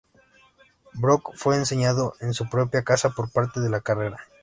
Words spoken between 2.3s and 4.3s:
su propia casa por parte de su carrera.